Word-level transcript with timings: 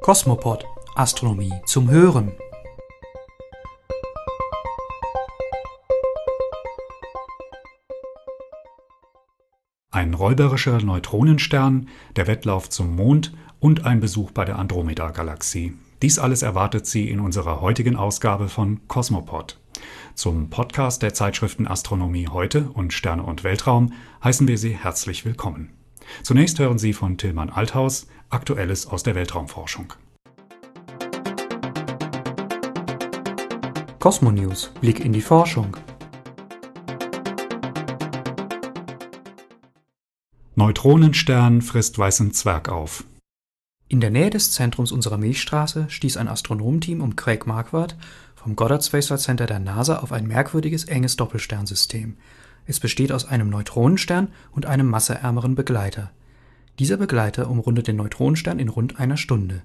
Kosmopod 0.00 0.64
Astronomie 0.94 1.52
zum 1.66 1.90
Hören. 1.90 2.32
Ein 9.90 10.14
räuberischer 10.14 10.80
Neutronenstern, 10.80 11.88
der 12.16 12.26
Wettlauf 12.26 12.70
zum 12.70 12.94
Mond 12.94 13.34
und 13.58 13.84
ein 13.84 14.00
Besuch 14.00 14.30
bei 14.30 14.44
der 14.44 14.58
Andromeda-Galaxie. 14.58 15.74
Dies 16.00 16.18
alles 16.18 16.42
erwartet 16.42 16.86
Sie 16.86 17.10
in 17.10 17.20
unserer 17.20 17.60
heutigen 17.60 17.96
Ausgabe 17.96 18.48
von 18.48 18.86
Cosmopod. 18.86 19.58
Zum 20.14 20.48
Podcast 20.48 21.02
der 21.02 21.12
Zeitschriften 21.12 21.66
Astronomie 21.66 22.28
heute 22.28 22.70
und 22.72 22.92
Sterne 22.92 23.24
und 23.24 23.44
Weltraum 23.44 23.92
heißen 24.22 24.46
wir 24.48 24.58
Sie 24.58 24.76
herzlich 24.76 25.24
willkommen. 25.24 25.74
Zunächst 26.22 26.58
hören 26.58 26.78
Sie 26.78 26.92
von 26.92 27.18
Tillmann 27.18 27.50
Althaus 27.50 28.06
Aktuelles 28.30 28.86
aus 28.86 29.02
der 29.02 29.14
Weltraumforschung. 29.14 29.94
Cosmonews 34.00 34.70
Blick 34.82 35.00
in 35.00 35.14
die 35.14 35.22
Forschung. 35.22 35.78
Neutronenstern 40.56 41.62
frisst 41.62 41.98
weißen 41.98 42.34
Zwerg 42.34 42.68
auf. 42.68 43.04
In 43.88 44.00
der 44.02 44.10
Nähe 44.10 44.28
des 44.28 44.52
Zentrums 44.52 44.92
unserer 44.92 45.16
Milchstraße 45.16 45.86
stieß 45.88 46.18
ein 46.18 46.28
Astronomenteam 46.28 47.00
um 47.00 47.16
Craig 47.16 47.46
Marquardt 47.46 47.96
vom 48.34 48.56
Goddard 48.56 48.84
Space 48.84 49.06
Flight 49.06 49.20
Center 49.20 49.46
der 49.46 49.58
NASA 49.58 50.00
auf 50.00 50.12
ein 50.12 50.26
merkwürdiges 50.26 50.84
enges 50.84 51.16
Doppelsternsystem. 51.16 52.18
Es 52.66 52.78
besteht 52.78 53.10
aus 53.10 53.24
einem 53.24 53.48
Neutronenstern 53.48 54.28
und 54.50 54.66
einem 54.66 54.90
masseärmeren 54.90 55.54
Begleiter. 55.54 56.10
Dieser 56.78 56.96
Begleiter 56.96 57.50
umrundet 57.50 57.88
den 57.88 57.96
Neutronenstern 57.96 58.60
in 58.60 58.68
rund 58.68 59.00
einer 59.00 59.16
Stunde. 59.16 59.62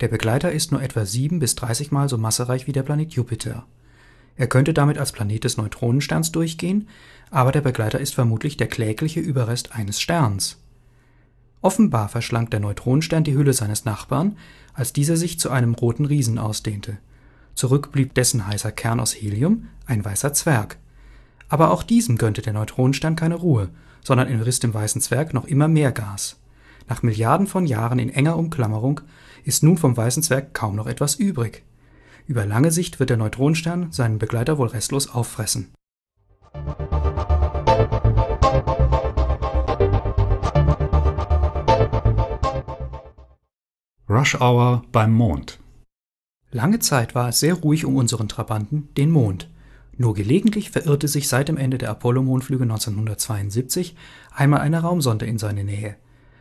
Der 0.00 0.08
Begleiter 0.08 0.52
ist 0.52 0.72
nur 0.72 0.82
etwa 0.82 1.04
7 1.04 1.38
bis 1.38 1.54
30 1.54 1.92
Mal 1.92 2.08
so 2.08 2.16
massereich 2.16 2.66
wie 2.66 2.72
der 2.72 2.82
Planet 2.82 3.12
Jupiter. 3.12 3.66
Er 4.36 4.46
könnte 4.46 4.72
damit 4.72 4.96
als 4.96 5.12
Planet 5.12 5.44
des 5.44 5.58
Neutronensterns 5.58 6.32
durchgehen, 6.32 6.88
aber 7.30 7.52
der 7.52 7.60
Begleiter 7.60 8.00
ist 8.00 8.14
vermutlich 8.14 8.56
der 8.56 8.68
klägliche 8.68 9.20
Überrest 9.20 9.74
eines 9.74 10.00
Sterns. 10.00 10.58
Offenbar 11.60 12.08
verschlang 12.08 12.48
der 12.48 12.60
Neutronenstern 12.60 13.24
die 13.24 13.34
Hülle 13.34 13.52
seines 13.52 13.84
Nachbarn, 13.84 14.38
als 14.72 14.92
dieser 14.92 15.16
sich 15.16 15.38
zu 15.38 15.50
einem 15.50 15.74
roten 15.74 16.06
Riesen 16.06 16.38
ausdehnte. 16.38 16.96
Zurück 17.54 17.92
blieb 17.92 18.14
dessen 18.14 18.46
heißer 18.46 18.72
Kern 18.72 19.00
aus 19.00 19.14
Helium, 19.14 19.68
ein 19.86 20.04
weißer 20.04 20.32
Zwerg. 20.32 20.78
Aber 21.48 21.70
auch 21.70 21.82
diesem 21.82 22.16
gönnte 22.16 22.40
der 22.42 22.52
Neutronenstern 22.52 23.16
keine 23.16 23.36
Ruhe, 23.36 23.70
sondern 24.02 24.28
entriss 24.28 24.60
dem 24.60 24.72
weißen 24.72 25.00
Zwerg 25.02 25.34
noch 25.34 25.46
immer 25.46 25.68
mehr 25.68 25.92
Gas. 25.92 26.36
Nach 26.88 27.02
Milliarden 27.02 27.46
von 27.46 27.66
Jahren 27.66 27.98
in 27.98 28.10
enger 28.10 28.36
Umklammerung 28.36 29.00
ist 29.44 29.62
nun 29.62 29.76
vom 29.76 29.96
weißen 29.96 30.22
Zwerg 30.22 30.54
kaum 30.54 30.76
noch 30.76 30.86
etwas 30.86 31.16
übrig. 31.16 31.64
Über 32.26 32.46
lange 32.46 32.70
Sicht 32.70 33.00
wird 33.00 33.10
der 33.10 33.16
Neutronenstern 33.16 33.92
seinen 33.92 34.18
Begleiter 34.18 34.58
wohl 34.58 34.68
restlos 34.68 35.08
auffressen. 35.08 35.72
Rush 44.08 44.40
Hour 44.40 44.84
beim 44.92 45.12
Mond. 45.12 45.58
Lange 46.52 46.78
Zeit 46.78 47.14
war 47.14 47.28
es 47.28 47.40
sehr 47.40 47.54
ruhig 47.54 47.84
um 47.84 47.96
unseren 47.96 48.28
Trabanten, 48.28 48.88
den 48.96 49.10
Mond. 49.10 49.50
Nur 49.98 50.14
gelegentlich 50.14 50.70
verirrte 50.70 51.08
sich 51.08 51.28
seit 51.28 51.48
dem 51.48 51.56
Ende 51.56 51.78
der 51.78 51.90
Apollo-Mondflüge 51.90 52.62
1972 52.62 53.96
einmal 54.32 54.60
eine 54.60 54.80
Raumsonde 54.80 55.26
in 55.26 55.38
seine 55.38 55.64
Nähe. 55.64 55.96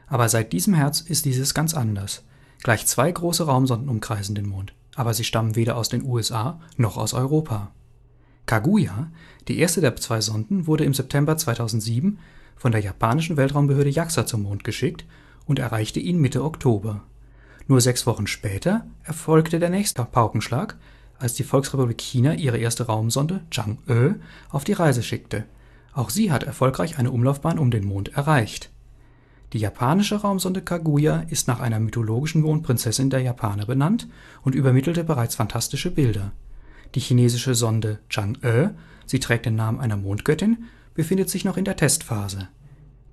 Aber 0.07 0.29
seit 0.29 0.53
diesem 0.53 0.73
Herbst 0.73 1.09
ist 1.09 1.25
dieses 1.25 1.53
ganz 1.53 1.73
anders. 1.73 2.23
Gleich 2.63 2.85
zwei 2.87 3.11
große 3.11 3.45
Raumsonden 3.45 3.89
umkreisen 3.89 4.35
den 4.35 4.47
Mond, 4.47 4.73
aber 4.95 5.13
sie 5.13 5.23
stammen 5.23 5.55
weder 5.55 5.77
aus 5.77 5.89
den 5.89 6.03
USA 6.03 6.59
noch 6.77 6.97
aus 6.97 7.13
Europa. 7.13 7.71
Kaguya, 8.45 9.11
die 9.47 9.59
erste 9.59 9.81
der 9.81 9.95
zwei 9.95 10.21
Sonden, 10.21 10.67
wurde 10.67 10.85
im 10.85 10.93
September 10.93 11.37
2007 11.37 12.19
von 12.55 12.71
der 12.71 12.81
japanischen 12.81 13.37
Weltraumbehörde 13.37 13.89
JAXA 13.89 14.25
zum 14.25 14.43
Mond 14.43 14.63
geschickt 14.63 15.05
und 15.45 15.59
erreichte 15.59 15.99
ihn 15.99 16.19
Mitte 16.19 16.43
Oktober. 16.43 17.03
Nur 17.67 17.81
sechs 17.81 18.05
Wochen 18.05 18.27
später 18.27 18.85
erfolgte 19.03 19.59
der 19.59 19.69
nächste 19.69 20.05
Paukenschlag, 20.05 20.77
als 21.17 21.33
die 21.33 21.43
Volksrepublik 21.43 21.99
China 21.99 22.33
ihre 22.35 22.57
erste 22.57 22.85
Raumsonde 22.85 23.41
Chang'e 23.51 24.15
auf 24.49 24.63
die 24.63 24.73
Reise 24.73 25.01
schickte. 25.01 25.45
Auch 25.93 26.09
sie 26.09 26.31
hat 26.31 26.43
erfolgreich 26.43 26.99
eine 26.99 27.11
Umlaufbahn 27.11 27.57
um 27.57 27.71
den 27.71 27.85
Mond 27.85 28.09
erreicht. 28.15 28.69
Die 29.55 29.61
japanische 29.61 30.17
Raumsonde 30.17 30.61
Kaguya 30.61 31.23
ist 31.29 31.47
nach 31.47 31.61
einer 31.61 31.79
mythologischen 31.79 32.41
Mondprinzessin 32.41 33.09
der 33.09 33.21
Japaner 33.21 33.65
benannt 33.65 34.05
und 34.43 34.53
übermittelte 34.53 35.05
bereits 35.05 35.35
fantastische 35.35 35.91
Bilder. 35.91 36.33
Die 36.93 36.99
chinesische 36.99 37.55
Sonde 37.55 37.99
Chang'e, 38.11 38.71
sie 39.05 39.21
trägt 39.21 39.45
den 39.45 39.55
Namen 39.55 39.79
einer 39.79 39.95
Mondgöttin, 39.95 40.65
befindet 40.93 41.29
sich 41.29 41.45
noch 41.45 41.55
in 41.55 41.63
der 41.63 41.77
Testphase. 41.77 42.49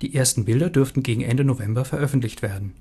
Die 0.00 0.16
ersten 0.16 0.44
Bilder 0.44 0.69
dürften 0.69 1.04
gegen 1.04 1.20
Ende 1.20 1.44
November 1.44 1.84
veröffentlicht 1.84 2.42
werden. 2.42 2.72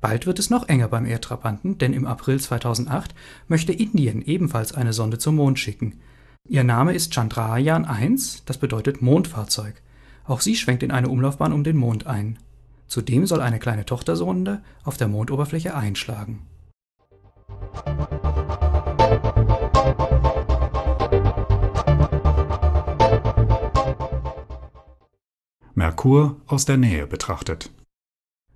Bald 0.00 0.26
wird 0.26 0.38
es 0.38 0.48
noch 0.48 0.68
enger 0.68 0.86
beim 0.86 1.04
Erdtrabanten, 1.04 1.78
denn 1.78 1.92
im 1.92 2.06
April 2.06 2.38
2008 2.38 3.12
möchte 3.48 3.72
Indien 3.72 4.22
ebenfalls 4.22 4.72
eine 4.72 4.92
Sonde 4.92 5.18
zum 5.18 5.34
Mond 5.34 5.58
schicken. 5.58 5.98
Ihr 6.48 6.62
Name 6.62 6.94
ist 6.94 7.12
Chandrayaan 7.12 7.86
1, 7.86 8.44
das 8.44 8.58
bedeutet 8.58 9.02
Mondfahrzeug. 9.02 9.82
Auch 10.22 10.40
sie 10.40 10.54
schwenkt 10.54 10.84
in 10.84 10.92
eine 10.92 11.08
Umlaufbahn 11.08 11.52
um 11.52 11.64
den 11.64 11.76
Mond 11.76 12.06
ein. 12.06 12.38
Zudem 12.88 13.26
soll 13.26 13.42
eine 13.42 13.58
kleine 13.58 13.84
Tochtersonde 13.84 14.62
auf 14.82 14.96
der 14.96 15.08
Mondoberfläche 15.08 15.74
einschlagen. 15.74 16.46
Merkur 25.74 26.40
aus 26.46 26.64
der 26.64 26.76
Nähe 26.76 27.06
betrachtet. 27.06 27.70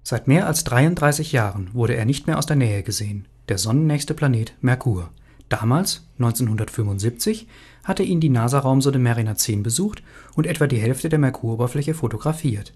Seit 0.02 0.26
mehr 0.26 0.46
als 0.46 0.64
33 0.64 1.30
Jahren 1.30 1.72
wurde 1.72 1.94
er 1.94 2.04
nicht 2.04 2.26
mehr 2.26 2.38
aus 2.38 2.46
der 2.46 2.56
Nähe 2.56 2.82
gesehen, 2.82 3.28
der 3.48 3.58
sonnennächste 3.58 4.14
Planet 4.14 4.54
Merkur. 4.60 5.10
Damals, 5.48 6.08
1975, 6.18 7.46
hatte 7.84 8.02
ihn 8.02 8.20
die 8.20 8.30
NASA-Raumsonde 8.30 8.98
Mariner 8.98 9.36
10 9.36 9.62
besucht 9.62 10.02
und 10.34 10.46
etwa 10.46 10.66
die 10.66 10.78
Hälfte 10.78 11.08
der 11.10 11.18
Merkuroberfläche 11.18 11.94
fotografiert. 11.94 12.72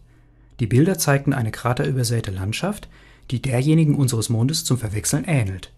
Die 0.60 0.66
Bilder 0.66 0.98
zeigten 0.98 1.32
eine 1.32 1.50
kraterübersäte 1.50 2.30
Landschaft, 2.30 2.88
die 3.30 3.42
derjenigen 3.42 3.94
unseres 3.94 4.28
Mondes 4.28 4.64
zum 4.64 4.78
Verwechseln 4.78 5.24
ähnelt. 5.24 5.72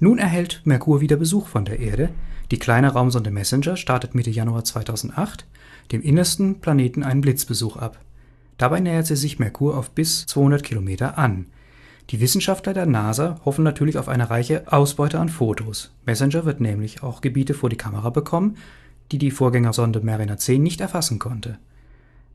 Nun 0.00 0.18
erhält 0.18 0.62
Merkur 0.64 1.00
wieder 1.00 1.16
Besuch 1.16 1.48
von 1.48 1.64
der 1.64 1.78
Erde. 1.78 2.10
Die 2.50 2.58
kleine 2.58 2.92
Raumsonde 2.92 3.30
Messenger 3.30 3.76
startet 3.76 4.14
Mitte 4.14 4.30
Januar 4.30 4.64
2008 4.64 5.46
dem 5.92 6.02
innersten 6.02 6.60
Planeten 6.60 7.02
einen 7.02 7.20
Blitzbesuch 7.20 7.76
ab. 7.76 7.98
Dabei 8.58 8.80
nähert 8.80 9.06
sie 9.06 9.16
sich 9.16 9.38
Merkur 9.38 9.76
auf 9.76 9.90
bis 9.90 10.26
200 10.26 10.62
Kilometer 10.62 11.18
an. 11.18 11.46
Die 12.10 12.20
Wissenschaftler 12.20 12.74
der 12.74 12.86
NASA 12.86 13.40
hoffen 13.44 13.64
natürlich 13.64 13.98
auf 13.98 14.08
eine 14.08 14.30
reiche 14.30 14.70
Ausbeute 14.70 15.18
an 15.18 15.28
Fotos. 15.28 15.92
Messenger 16.06 16.44
wird 16.44 16.60
nämlich 16.60 17.02
auch 17.02 17.20
Gebiete 17.20 17.54
vor 17.54 17.70
die 17.70 17.76
Kamera 17.76 18.10
bekommen, 18.10 18.56
die 19.10 19.18
die 19.18 19.30
Vorgängersonde 19.30 20.00
Mariner 20.00 20.36
10 20.36 20.62
nicht 20.62 20.80
erfassen 20.80 21.18
konnte. 21.18 21.58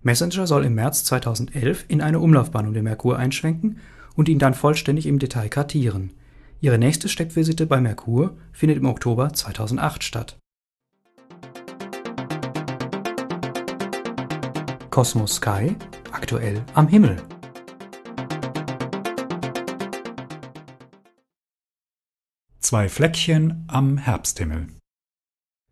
Messenger 0.02 0.48
soll 0.48 0.64
im 0.64 0.76
März 0.76 1.04
2011 1.04 1.86
in 1.90 2.02
eine 2.02 2.20
Umlaufbahn 2.20 2.68
um 2.68 2.74
den 2.74 2.86
Merkur 2.86 3.18
einschwenken 3.18 3.80
und 4.16 4.30
ihn 4.30 4.40
dann 4.40 4.54
vollständig 4.54 5.06
im 5.06 5.20
Detail 5.20 5.50
kartieren. 5.50 6.14
Ihre 6.62 6.78
nächste 6.78 7.10
Steckvisite 7.10 7.66
bei 7.66 7.82
Merkur 7.82 8.38
findet 8.54 8.78
im 8.78 8.86
Oktober 8.86 9.34
2008 9.34 10.04
statt. 10.04 10.38
Cosmos 14.90 15.36
Sky 15.36 15.76
aktuell 16.12 16.64
am 16.74 16.88
Himmel. 16.88 17.18
Zwei 22.60 22.88
Fleckchen 22.88 23.66
am 23.68 23.98
Herbsthimmel. 23.98 24.68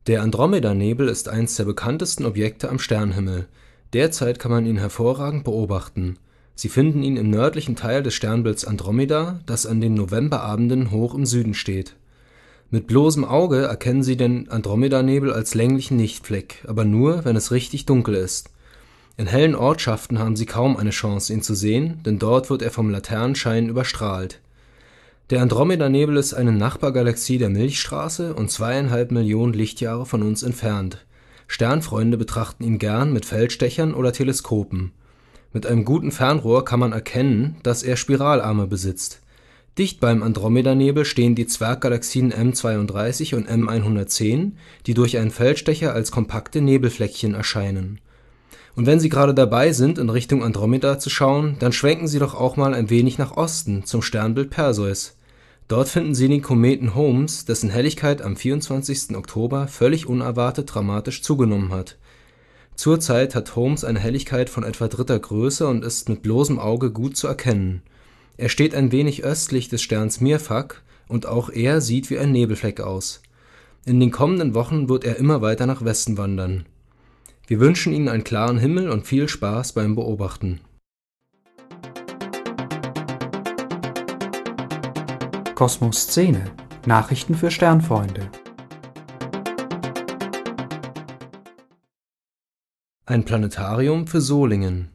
Der 0.08 0.22
Andromeda-Nebel 0.22 1.08
ist 1.10 1.30
eines 1.30 1.56
der 1.56 1.66
bekanntesten 1.66 2.26
Objekte 2.26 2.70
am 2.70 2.80
Sternhimmel. 2.80 3.48
Derzeit 3.94 4.40
kann 4.40 4.52
man 4.52 4.66
ihn 4.66 4.78
hervorragend 4.78 5.46
beobachten. 5.46 6.18
Sie 6.56 6.70
finden 6.70 7.04
ihn 7.04 7.18
im 7.18 7.30
nördlichen 7.30 7.76
Teil 7.76 8.04
des 8.04 8.16
Sternbilds 8.16 8.66
Andromeda, 8.66 9.40
das 9.46 9.66
an 9.66 9.80
den 9.80 9.94
Novemberabenden 9.94 10.92
hoch 10.92 11.14
im 11.16 11.26
Süden 11.26 11.54
steht. 11.54 11.96
Mit 12.70 12.88
bloßem 12.88 13.24
Auge 13.24 13.62
erkennen 13.62 14.04
Sie 14.04 14.18
den 14.18 14.50
Andromedanebel 14.50 15.32
als 15.32 15.56
länglichen 15.56 16.00
Lichtfleck, 16.00 16.66
aber 16.68 16.84
nur, 16.84 17.24
wenn 17.24 17.38
es 17.38 17.52
richtig 17.52 17.86
dunkel 17.86 18.16
ist. 18.16 18.50
In 19.16 19.28
hellen 19.28 19.56
Ortschaften 19.56 20.20
haben 20.20 20.36
Sie 20.36 20.46
kaum 20.46 20.76
eine 20.76 20.90
Chance, 20.90 21.32
ihn 21.32 21.42
zu 21.42 21.56
sehen, 21.56 22.02
denn 22.06 22.20
dort 22.20 22.50
wird 22.50 22.62
er 22.62 22.72
vom 22.72 22.90
Laternenschein 22.90 23.70
überstrahlt. 23.70 24.42
Der 25.30 25.42
Andromedanebel 25.42 26.18
ist 26.18 26.34
eine 26.34 26.52
Nachbargalaxie 26.52 27.38
der 27.38 27.50
Milchstraße 27.50 28.34
und 28.34 28.52
zweieinhalb 28.52 29.12
Millionen 29.12 29.54
Lichtjahre 29.54 30.06
von 30.06 30.24
uns 30.24 30.44
entfernt 30.44 31.06
Sternfreunde 31.48 32.18
betrachten 32.18 32.64
ihn 32.64 32.78
gern 32.78 33.14
mit 33.14 33.26
Feldstechern 33.26 33.94
oder 33.94 34.14
Teleskopen. 34.14 34.92
Mit 35.54 35.66
einem 35.66 35.86
guten 35.86 36.12
Fernrohr 36.12 36.66
kann 36.66 36.80
man 36.80 36.92
erkennen, 36.92 37.58
dass 37.64 37.84
er 37.84 37.98
Spiralarme 37.98 38.68
besitzt. 38.68 39.22
Dicht 39.78 40.00
beim 40.00 40.24
Andromedanebel 40.24 41.06
stehen 41.06 41.36
die 41.36 41.46
Zwerggalaxien 41.46 42.34
M32 42.34 43.36
und 43.36 43.48
M110, 43.48 44.54
die 44.88 44.94
durch 44.94 45.18
einen 45.18 45.32
Feldstecher 45.32 45.94
als 45.94 46.12
kompakte 46.12 46.62
Nebelfleckchen 46.62 47.36
erscheinen. 47.36 48.00
Und 48.76 48.86
wenn 48.86 49.00
Sie 49.00 49.10
gerade 49.10 49.34
dabei 49.34 49.74
sind, 49.74 49.98
in 49.98 50.10
Richtung 50.10 50.44
Andromeda 50.44 51.00
zu 51.00 51.10
schauen, 51.10 51.58
dann 51.60 51.74
schwenken 51.74 52.08
Sie 52.08 52.20
doch 52.20 52.36
auch 52.36 52.58
mal 52.58 52.74
ein 52.74 52.90
wenig 52.90 53.18
nach 53.18 53.38
Osten 53.38 53.86
zum 53.86 54.02
Sternbild 54.02 54.50
Perseus. 54.50 55.16
Dort 55.68 55.90
finden 55.90 56.16
Sie 56.16 56.28
den 56.28 56.42
Kometen 56.42 56.96
Holmes, 56.96 57.46
dessen 57.46 57.70
Helligkeit 57.70 58.22
am 58.22 58.36
24. 58.36 59.16
Oktober 59.16 59.68
völlig 59.68 60.08
unerwartet 60.08 60.74
dramatisch 60.74 61.22
zugenommen 61.22 61.74
hat. 61.74 61.98
Zurzeit 62.76 63.36
hat 63.36 63.56
Holmes 63.56 63.84
eine 63.84 64.00
Helligkeit 64.00 64.50
von 64.50 64.64
etwa 64.64 64.88
dritter 64.88 65.20
Größe 65.20 65.68
und 65.68 65.84
ist 65.84 66.10
mit 66.10 66.22
bloßem 66.22 66.60
Auge 66.60 66.92
gut 66.92 67.18
zu 67.18 67.28
erkennen 67.28 67.82
er 68.38 68.50
steht 68.50 68.76
ein 68.76 68.92
wenig 68.92 69.24
östlich 69.24 69.68
des 69.68 69.82
Sterns 69.82 70.22
Mirfak 70.22 70.84
und 71.08 71.26
auch 71.26 71.50
er 71.50 71.82
sieht 71.82 72.12
wie 72.12 72.20
ein 72.20 72.32
Nebelfleck 72.32 72.80
aus. 72.80 73.24
In 73.86 74.00
den 74.00 74.12
kommenden 74.12 74.54
Wochen 74.54 74.90
wird 74.90 75.06
er 75.06 75.18
immer 75.18 75.42
weiter 75.42 75.66
nach 75.66 75.84
Westen 75.84 76.18
wandern. 76.18 76.68
Wir 77.48 77.60
wünschen 77.60 77.94
Ihnen 77.94 78.10
einen 78.10 78.24
klaren 78.24 78.60
Himmel 78.60 78.90
und 78.90 79.08
viel 79.08 79.28
Spaß 79.28 79.74
beim 79.74 79.96
Beobachten. 79.96 80.62
Kosmos 85.58 86.04
Szene 86.04 86.52
Nachrichten 86.86 87.34
für 87.34 87.50
Sternfreunde 87.50 88.30
Ein 93.08 93.26
Planetarium 93.26 94.06
für 94.06 94.22
Solingen 94.22 94.94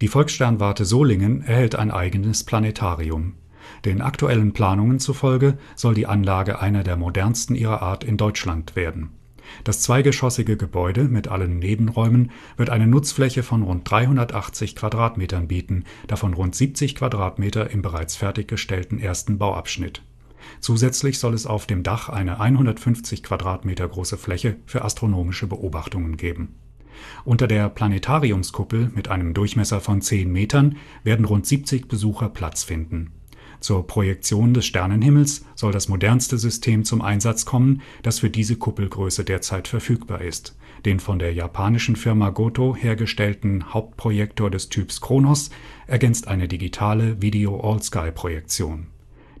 die 0.00 0.08
Volkssternwarte 0.08 0.84
Solingen 0.84 1.42
erhält 1.42 1.76
ein 1.76 1.92
eigenes 1.92 2.42
Planetarium. 2.42 3.36
Den 3.84 4.00
aktuellen 4.00 4.52
Planungen 4.52 4.98
zufolge 4.98 5.58
soll 5.76 5.94
die 5.94 6.08
Anlage 6.08 6.58
einer 6.58 6.82
der 6.82 6.96
modernsten 6.96 7.54
ihrer 7.54 7.82
Art 7.82 8.02
in 8.02 8.16
Deutschland 8.16 8.74
werden. 8.74 9.19
Das 9.64 9.80
zweigeschossige 9.80 10.56
Gebäude 10.56 11.04
mit 11.04 11.28
allen 11.28 11.58
Nebenräumen 11.58 12.30
wird 12.56 12.70
eine 12.70 12.86
Nutzfläche 12.86 13.42
von 13.42 13.62
rund 13.62 13.90
380 13.90 14.76
Quadratmetern 14.76 15.48
bieten, 15.48 15.84
davon 16.06 16.34
rund 16.34 16.54
70 16.54 16.94
Quadratmeter 16.94 17.70
im 17.70 17.82
bereits 17.82 18.16
fertiggestellten 18.16 18.98
ersten 18.98 19.38
Bauabschnitt. 19.38 20.02
Zusätzlich 20.60 21.18
soll 21.18 21.34
es 21.34 21.46
auf 21.46 21.66
dem 21.66 21.82
Dach 21.82 22.08
eine 22.08 22.40
150 22.40 23.22
Quadratmeter 23.22 23.86
große 23.86 24.16
Fläche 24.16 24.56
für 24.66 24.84
astronomische 24.84 25.46
Beobachtungen 25.46 26.16
geben 26.16 26.56
unter 27.24 27.46
der 27.46 27.68
Planetariumskuppel 27.68 28.90
mit 28.94 29.08
einem 29.08 29.34
Durchmesser 29.34 29.80
von 29.80 30.02
10 30.02 30.30
Metern 30.30 30.76
werden 31.04 31.24
rund 31.24 31.46
70 31.46 31.88
Besucher 31.88 32.28
Platz 32.28 32.64
finden. 32.64 33.12
Zur 33.60 33.86
Projektion 33.86 34.54
des 34.54 34.66
Sternenhimmels 34.66 35.44
soll 35.54 35.72
das 35.72 35.88
modernste 35.88 36.38
System 36.38 36.84
zum 36.84 37.02
Einsatz 37.02 37.44
kommen, 37.44 37.82
das 38.02 38.18
für 38.20 38.30
diese 38.30 38.56
Kuppelgröße 38.56 39.24
derzeit 39.24 39.68
verfügbar 39.68 40.22
ist, 40.22 40.56
den 40.84 40.98
von 40.98 41.18
der 41.18 41.32
japanischen 41.32 41.96
Firma 41.96 42.30
Goto 42.30 42.74
hergestellten 42.74 43.72
Hauptprojektor 43.72 44.50
des 44.50 44.68
Typs 44.70 45.00
Kronos 45.00 45.50
ergänzt 45.86 46.28
eine 46.28 46.48
digitale 46.48 47.20
Video-All-Sky-Projektion 47.20 48.88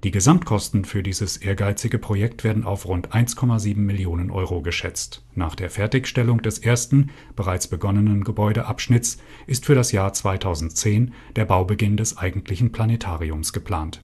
die 0.02 0.12
Gesamtkosten 0.12 0.86
für 0.86 1.02
dieses 1.02 1.36
ehrgeizige 1.36 1.98
Projekt 1.98 2.42
werden 2.42 2.64
auf 2.64 2.86
rund 2.86 3.12
1,7 3.12 3.76
Millionen 3.76 4.30
Euro 4.30 4.62
geschätzt. 4.62 5.26
Nach 5.34 5.54
der 5.54 5.68
Fertigstellung 5.68 6.40
des 6.40 6.58
ersten, 6.58 7.10
bereits 7.36 7.68
begonnenen 7.68 8.24
Gebäudeabschnitts 8.24 9.18
ist 9.46 9.66
für 9.66 9.74
das 9.74 9.92
Jahr 9.92 10.14
2010 10.14 11.12
der 11.36 11.44
Baubeginn 11.44 11.98
des 11.98 12.16
eigentlichen 12.16 12.72
Planetariums 12.72 13.52
geplant. 13.52 14.00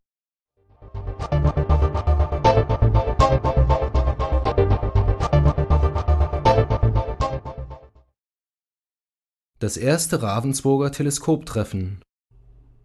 Das 9.59 9.77
erste 9.77 10.23
Ravensburger 10.23 10.93
Teleskoptreffen 10.93 12.03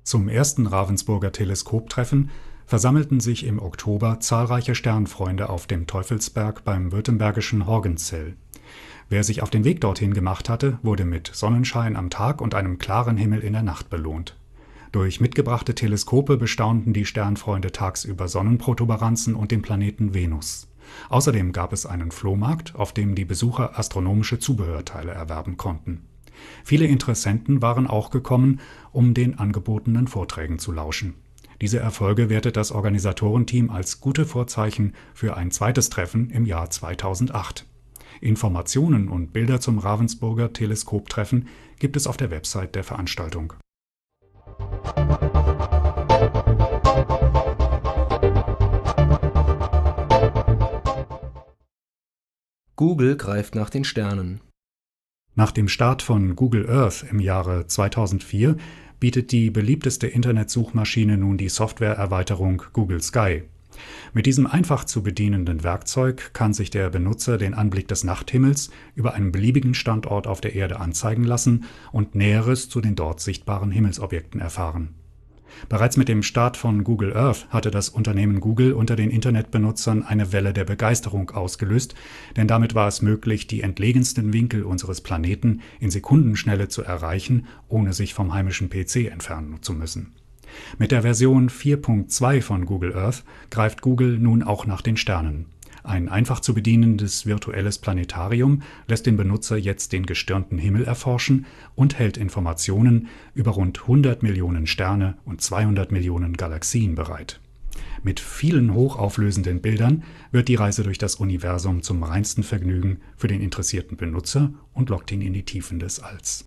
Zum 0.04 0.30
ersten 0.30 0.68
Ravensburger 0.68 1.32
Teleskoptreffen 1.32 2.32
versammelten 2.66 3.20
sich 3.20 3.46
im 3.46 3.60
Oktober 3.60 4.22
zahlreiche 4.22 4.74
Sternfreunde 4.74 5.50
auf 5.50 5.68
dem 5.68 5.86
Teufelsberg 5.86 6.64
beim 6.64 6.94
württembergischen 6.94 7.68
Horgenzell. 7.68 8.38
Wer 9.10 9.26
sich 9.26 9.44
auf 9.44 9.50
den 9.50 9.66
Weg 9.66 9.82
dorthin 9.82 10.14
gemacht 10.14 10.48
hatte, 10.48 10.80
wurde 10.82 11.04
mit 11.04 11.30
Sonnenschein 11.34 11.98
am 11.98 12.10
Tag 12.10 12.40
und 12.40 12.56
einem 12.56 12.78
klaren 12.78 13.18
Himmel 13.18 13.42
in 13.42 13.52
der 13.52 13.64
Nacht 13.64 13.90
belohnt. 13.90 14.38
Durch 14.92 15.22
mitgebrachte 15.22 15.74
Teleskope 15.74 16.38
bestaunten 16.38 16.94
die 16.94 17.06
Sternfreunde 17.06 17.72
tagsüber 17.72 18.28
Sonnenprotuberanzen 18.28 19.36
und 19.36 19.52
den 19.52 19.62
Planeten 19.62 20.14
Venus. 20.14 20.68
Außerdem 21.10 21.54
gab 21.54 21.72
es 21.72 21.86
einen 21.86 22.12
Flohmarkt, 22.12 22.76
auf 22.76 22.94
dem 22.94 23.16
die 23.16 23.26
Besucher 23.26 23.80
astronomische 23.80 24.40
Zubehörteile 24.40 25.12
erwerben 25.12 25.56
konnten. 25.56 26.02
Viele 26.64 26.86
Interessenten 26.88 27.62
waren 27.62 27.88
auch 27.88 28.10
gekommen, 28.10 28.60
um 28.92 29.14
den 29.14 29.40
angebotenen 29.40 30.08
Vorträgen 30.08 30.60
zu 30.60 30.72
lauschen 30.72 31.14
diese 31.62 31.78
Erfolge 31.78 32.28
wertet 32.30 32.58
das 32.58 32.72
Organisatorenteam 32.72 33.70
als 33.70 34.02
gute 34.02 34.26
Vorzeichen 34.26 34.96
für 35.14 35.38
ein 35.38 35.52
zweites 35.52 35.92
Treffen 35.92 36.32
im 36.32 36.46
Jahr 36.46 36.72
2008. 36.72 37.68
Informationen 38.20 39.08
und 39.08 39.32
Bilder 39.32 39.62
zum 39.62 39.78
Ravensburger 39.78 40.54
Teleskoptreffen 40.54 41.48
gibt 41.78 41.96
es 41.98 42.08
auf 42.08 42.18
der 42.18 42.32
Website 42.32 42.74
der 42.74 42.84
Veranstaltung. 42.84 43.54
Google 52.76 53.16
greift 53.16 53.54
nach 53.54 53.70
den 53.70 53.84
Sternen. 53.84 54.42
Nach 55.36 55.52
dem 55.52 55.68
Start 55.68 56.02
von 56.02 56.36
Google 56.36 56.68
Earth 56.68 57.06
im 57.10 57.20
Jahre 57.20 57.68
2004 57.68 58.58
bietet 59.00 59.32
die 59.32 59.50
beliebteste 59.52 60.08
Internetsuchmaschine 60.08 61.18
nun 61.18 61.38
die 61.38 61.50
Softwareerweiterung 61.50 62.64
Google 62.74 63.02
Sky. 63.02 63.44
Mit 64.14 64.26
diesem 64.26 64.48
einfach 64.48 64.86
zu 64.86 65.04
bedienenden 65.04 65.64
Werkzeug 65.64 66.34
kann 66.34 66.54
sich 66.54 66.70
der 66.70 66.90
Benutzer 66.90 67.38
den 67.38 67.54
Anblick 67.54 67.88
des 67.88 68.04
Nachthimmels 68.04 68.70
über 68.96 69.14
einen 69.14 69.32
beliebigen 69.32 69.74
Standort 69.74 70.28
auf 70.28 70.42
der 70.42 70.56
Erde 70.56 70.80
anzeigen 70.80 71.24
lassen 71.24 71.66
und 71.92 72.16
Näheres 72.16 72.70
zu 72.70 72.82
den 72.82 72.96
dort 72.96 73.20
sichtbaren 73.20 73.72
Himmelsobjekten 73.72 74.42
erfahren 74.42 74.96
Bereits 75.70 75.98
mit 75.98 76.08
dem 76.08 76.24
Start 76.24 76.58
von 76.58 76.84
Google 76.84 77.16
Earth 77.16 77.48
hatte 77.50 77.72
das 77.72 77.90
Unternehmen 77.90 78.40
Google 78.40 78.74
unter 78.74 78.96
den 78.96 79.10
Internetbenutzern 79.10 80.04
eine 80.04 80.32
Welle 80.32 80.54
der 80.54 80.66
Begeisterung 80.66 81.30
ausgelöst, 81.32 81.96
denn 82.36 82.48
damit 82.48 82.76
war 82.76 82.88
es 82.88 83.02
möglich, 83.02 83.48
die 83.48 83.62
entlegensten 83.62 84.34
Winkel 84.34 84.64
unseres 84.64 85.02
Planeten 85.02 85.62
in 85.80 85.92
Sekundenschnelle 85.92 86.68
zu 86.68 86.84
erreichen, 86.84 87.48
ohne 87.68 87.94
sich 87.94 88.14
vom 88.14 88.34
heimischen 88.34 88.70
PC 88.70 89.12
entfernen 89.12 89.62
zu 89.62 89.74
müssen. 89.74 90.14
Mit 90.78 90.92
der 90.92 91.02
Version 91.02 91.50
4.2 91.50 92.42
von 92.42 92.66
Google 92.66 92.96
Earth 92.96 93.24
greift 93.50 93.82
Google 93.82 94.18
nun 94.18 94.44
auch 94.44 94.66
nach 94.66 94.82
den 94.82 94.98
Sternen 94.98 95.46
ein 95.84 96.10
einfach 96.10 96.40
zu 96.40 96.54
bedienendes 96.54 97.26
virtuelles 97.26 97.80
Planetarium 97.80 98.62
lässt 98.88 99.06
den 99.06 99.18
Benutzer 99.18 99.58
jetzt 99.58 99.94
den 99.94 100.06
gestirnten 100.06 100.58
Himmel 100.58 100.84
erforschen 100.84 101.46
und 101.76 101.98
hält 101.98 102.18
Informationen 102.18 103.08
über 103.34 103.52
rund 103.52 103.82
100 103.82 104.22
Millionen 104.22 104.68
Sterne 104.68 105.18
und 105.26 105.42
200 105.42 105.92
Millionen 105.92 106.38
Galaxien 106.38 106.96
bereit. 106.96 107.40
Mit 108.04 108.20
vielen 108.20 108.74
hochauflösenden 108.74 109.62
Bildern 109.62 110.04
wird 110.32 110.50
die 110.50 110.56
Reise 110.56 110.84
durch 110.84 110.98
das 110.98 111.16
Universum 111.16 111.82
zum 111.82 112.04
reinsten 112.04 112.44
Vergnügen 112.44 113.00
für 113.16 113.28
den 113.28 113.42
interessierten 113.42 113.98
Benutzer 113.98 114.54
und 114.74 114.90
lockt 114.90 115.12
ihn 115.12 115.22
in 115.22 115.34
die 115.34 115.46
Tiefen 115.46 115.80
des 115.80 116.00
Alls 116.00 116.46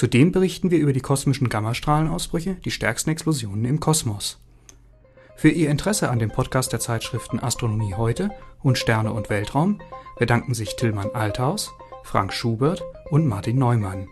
Zudem 0.00 0.32
berichten 0.32 0.70
wir 0.70 0.78
über 0.78 0.94
die 0.94 1.02
kosmischen 1.02 1.50
Gammastrahlenausbrüche, 1.50 2.54
die 2.54 2.70
stärksten 2.70 3.10
Explosionen 3.10 3.66
im 3.66 3.80
Kosmos. 3.80 4.40
Für 5.36 5.50
Ihr 5.50 5.68
Interesse 5.68 6.08
an 6.08 6.18
dem 6.18 6.30
Podcast 6.30 6.72
der 6.72 6.80
Zeitschriften 6.80 7.38
Astronomie 7.38 7.92
heute 7.92 8.30
und 8.62 8.78
Sterne 8.78 9.12
und 9.12 9.28
Weltraum 9.28 9.78
bedanken 10.18 10.54
sich 10.54 10.74
Tillmann 10.76 11.10
Althaus, 11.10 11.70
Frank 12.02 12.32
Schubert 12.32 12.82
und 13.10 13.26
Martin 13.26 13.58
Neumann. 13.58 14.08